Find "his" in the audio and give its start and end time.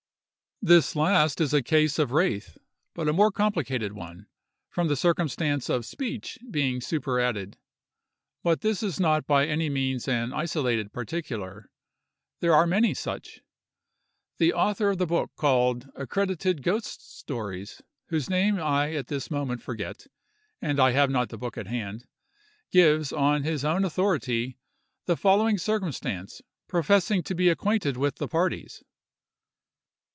23.41-23.65